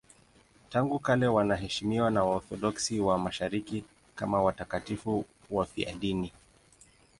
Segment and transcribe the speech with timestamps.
[0.69, 3.83] Tangu kale wanaheshimiwa na Waorthodoksi wa Mashariki
[4.15, 6.31] kama watakatifu wafiadini.